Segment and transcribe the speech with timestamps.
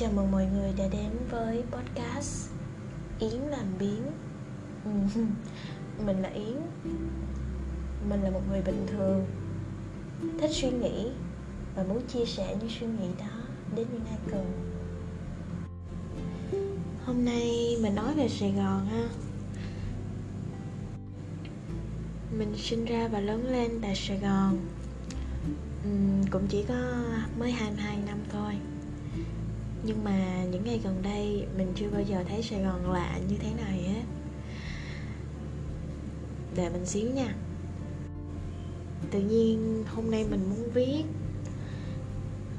[0.00, 2.50] Chào mừng mọi người đã đến với podcast
[3.18, 4.02] Yến làm biến
[4.84, 4.90] ừ,
[6.04, 6.56] Mình là Yến.
[8.08, 9.26] Mình là một người bình thường
[10.40, 11.10] Thích suy nghĩ
[11.74, 13.40] Và muốn chia sẻ những suy nghĩ đó
[13.76, 14.52] Đến những ai cần.
[17.04, 19.04] Hôm nay mình nói về Sài Gòn ha
[22.38, 24.58] Mình sinh ra và lớn lên tại Sài Gòn.
[25.88, 26.74] Uhm, Cũng chỉ có
[27.38, 28.54] mới 22 năm thôi
[29.82, 33.36] nhưng mà những ngày gần đây, mình chưa bao giờ thấy sài gòn lạ như
[33.36, 34.02] thế này hết
[36.56, 37.34] để mình xíu nha.
[39.10, 41.04] Tự nhiên hôm nay mình muốn viết.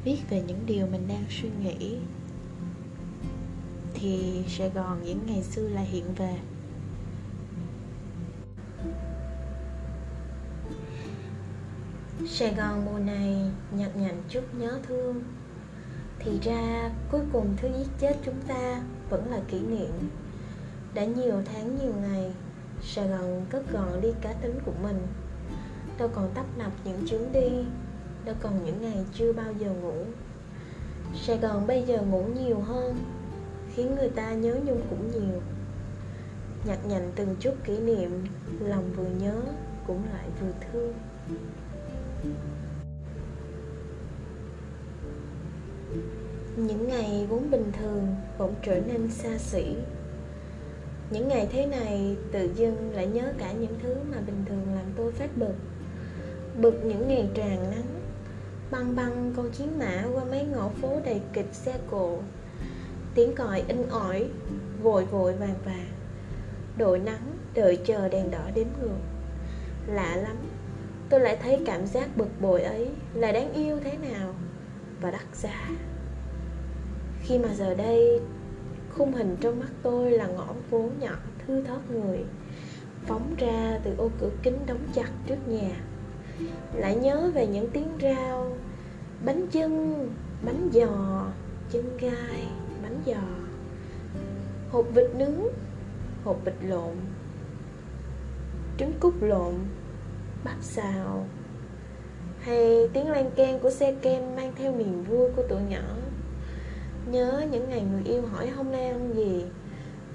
[0.03, 1.97] Viết về những điều mình đang suy nghĩ.
[3.94, 6.38] Thì sài gòn những ngày xưa lại hiện về.
[12.27, 15.23] Sài gòn mùa này nhặt nhạnh chút nhớ thương
[16.23, 20.09] thì ra, cuối cùng thứ giết chết chúng ta vẫn là kỷ niệm.
[20.94, 22.33] Đã nhiều tháng, nhiều ngày,
[22.81, 25.08] sài gòn cất gọn đi cá tính của mình.
[25.97, 27.66] Đâu còn tấp nập những chuyến đi,
[28.25, 29.94] đâu còn những ngày chưa bao giờ ngủ.
[31.16, 32.97] Sài gòn bây giờ ngủ nhiều hơn,
[33.75, 35.41] khiến người ta nhớ nhung cũng nhiều.
[36.66, 38.25] Nhặt nhạnh từng chút kỷ niệm,
[38.59, 39.41] lòng vừa nhớ
[39.88, 40.94] cũng lại vừa thương.
[46.67, 49.76] Những ngày vốn bình thường bỗng trở nên xa xỉ.
[51.09, 54.86] Những ngày thế này, tự dưng lại nhớ cả những thứ mà bình thường làm
[54.98, 55.53] tôi phát bực.
[56.62, 58.02] Bực những ngày tràn nắng,
[58.72, 62.18] băng băng con chiến mã qua mấy ngõ phố đầy kịch xe cộ.
[63.16, 64.30] Tiếng còi in ỏi,
[64.81, 65.92] vội vội vàng vàng.
[66.78, 69.00] Đội nắng đợi chờ đèn đỏ đếm ngược.
[69.88, 70.38] Lạ lắm,
[71.09, 74.34] tôi lại thấy cảm giác bực bội ấy là đáng yêu thế nào
[75.02, 75.70] và đắt giá
[77.22, 78.19] khi mà giờ đây,
[78.90, 81.16] khung hình trong mắt tôi là ngõ phố nhỏ,
[81.47, 82.19] thư thớt người,
[83.06, 85.72] phóng ra từ ô cửa kính đóng chặt trước nhà.
[86.75, 88.57] Lại nhớ về những tiếng rao,
[89.25, 90.09] bánh chưng,
[90.46, 91.25] bánh giò
[91.72, 92.47] chân gai,
[92.84, 93.22] bánh giò.
[94.72, 95.47] Hộp vịt nướng,
[96.23, 96.96] hộp vịt lộn,
[98.78, 99.53] trứng cút lộn,
[100.44, 101.25] bắp xào.
[102.40, 105.84] Hay tiếng lan can của xe kem mang theo niềm vui của tụi nhỏ.
[107.06, 109.45] Nhớ những ngày người yêu hỏi hôm nay ăn gì.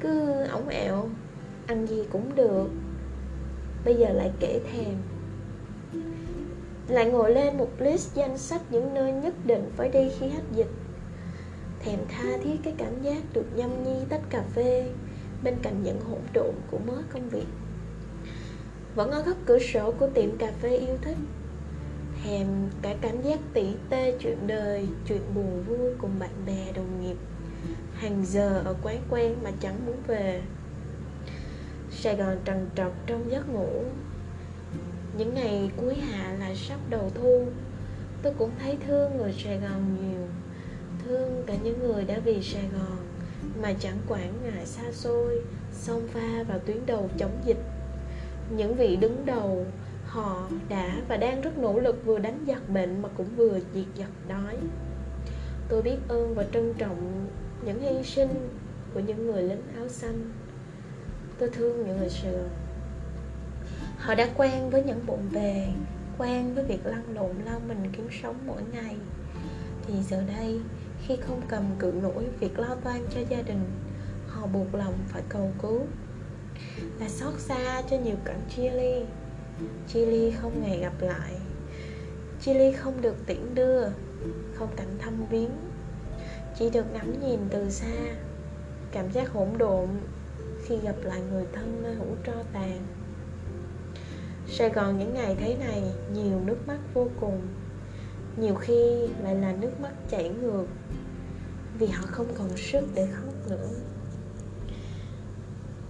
[0.00, 1.08] Cứ ổng ẹo
[1.66, 2.68] Ăn gì cũng được.
[3.84, 4.94] Bây giờ lại kể thèm
[6.88, 10.42] Lại ngồi lên một list danh sách những nơi nhất định phải đi khi hết
[10.52, 10.70] dịch.
[11.80, 14.90] Thèm tha thiết cái cảm giác được nhâm nhi tách cà phê
[15.44, 17.46] Bên cạnh những hỗn độn của mớ công việc.
[18.94, 21.16] Vẫn ở góc cửa sổ của tiệm cà phê yêu thích
[22.26, 22.46] thèm
[22.82, 27.16] cả cảm giác tỉ tê chuyện đời, chuyện buồn vui cùng bạn bè, đồng nghiệp.
[27.94, 30.42] Hàng giờ ở quán quen mà chẳng muốn về.
[31.90, 33.82] Sài gòn trần trọc trong giấc ngủ.
[35.18, 37.46] Những ngày cuối hạ là sắp đầu thu.
[38.22, 40.26] Tôi cũng thấy thương người sài gòn nhiều.
[41.04, 42.98] Thương cả những người đã vì sài gòn
[43.62, 45.40] mà chẳng quản ngại xa xôi,
[45.72, 47.60] xông pha vào tuyến đầu chống dịch.
[48.50, 49.66] Những vị đứng đầu
[50.06, 53.86] họ đã và đang rất nỗ lực vừa đánh giặc bệnh mà cũng vừa diệt
[53.98, 54.56] giặc đói.
[55.68, 57.26] Tôi biết ơn và trân trọng
[57.64, 58.48] những hy sinh
[58.94, 60.30] của những người lính áo xanh.
[61.38, 62.48] Tôi thương những người sườn.
[63.96, 65.68] họ đã quen với những bộn bề,
[66.18, 68.96] quen với việc lăn lộn lao mình kiếm sống mỗi ngày.
[69.86, 70.60] Thì giờ đây,
[71.06, 73.64] khi không cầm cự nổi việc lo toan cho gia đình,
[74.28, 75.80] họ buộc lòng phải cầu cứu.
[77.00, 79.04] Là xót xa cho nhiều cảnh chia ly.
[79.88, 81.32] Chili không ngày gặp lại.
[82.40, 83.88] Chili không được tiễn đưa,
[84.54, 85.50] Không cảnh thăm viếng.
[86.58, 87.96] Chỉ được ngắm nhìn từ xa.
[88.92, 89.88] Cảm giác hỗn độn
[90.64, 92.86] Khi gặp lại người thân nơi hũ tro tàn.
[94.48, 95.82] Sài Gòn những ngày thế này,
[96.14, 97.40] Nhiều nước mắt vô cùng.
[98.36, 100.66] Nhiều khi lại là nước mắt chảy ngược,
[101.78, 103.68] Vì họ không còn sức để khóc nữa.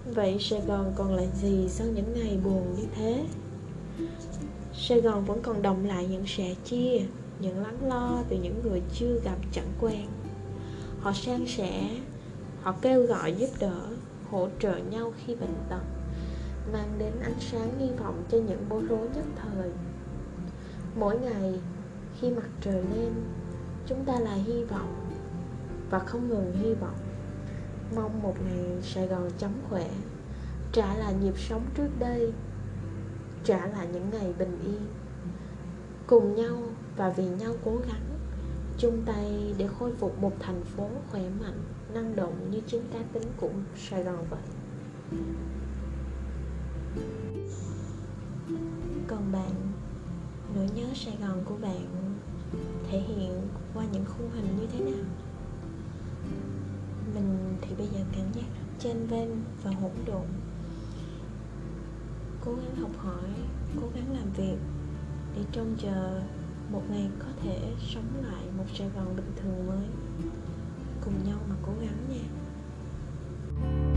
[0.05, 3.25] Vậy Sài Gòn còn lại gì sau những ngày buồn như thế?
[4.75, 7.01] Sài Gòn vẫn còn đồng lại những sẻ chia,
[7.41, 10.07] Những lắng lo từ những người chưa gặp chẳng quen.
[11.01, 11.91] Họ san sẻ,
[12.63, 13.81] Họ kêu gọi giúp đỡ,
[14.31, 15.83] Hỗ trợ nhau khi bệnh tật,
[16.73, 19.71] Mang đến ánh sáng hy vọng cho những bối rối nhất thời.
[20.99, 21.61] Mỗi ngày,
[22.21, 23.13] khi mặt trời lên,
[23.87, 25.11] Chúng ta là hy vọng
[25.91, 26.99] Và không ngừng hy vọng.
[27.97, 29.91] Mong một ngày Sài Gòn chóng khỏe,
[30.73, 32.33] Trả lại nhịp sống trước đây
[33.47, 34.87] trả lại những ngày bình yên.
[36.07, 36.57] Cùng nhau
[36.97, 38.19] và vì nhau cố gắng,
[38.79, 41.61] chung tay để khôi phục một thành phố khỏe mạnh,
[41.95, 44.41] năng động như chính cá tính của sài gòn vậy.
[49.07, 49.53] Còn bạn,
[50.55, 51.87] nỗi nhớ sài gòn của bạn
[52.91, 53.43] thể hiện
[53.75, 55.05] qua những khung hình như thế nào?
[57.15, 58.47] Mình thì bây giờ cảm giác
[58.79, 59.31] trên ven
[59.63, 60.27] và hỗn độn
[62.47, 63.31] cố gắng học hỏi,
[63.81, 64.57] cố gắng làm việc
[65.37, 66.23] để trông chờ
[66.73, 69.87] một ngày có thể sống lại một sài gòn bình thường mới.
[71.05, 72.25] Cùng nhau mà cố gắng nha.
[73.59, 73.96] thank you